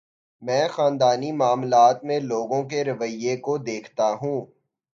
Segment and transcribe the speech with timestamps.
[0.41, 4.45] میں خاندانی معاملات میں لوگوں کے رویے کو دیکھتا ہوں۔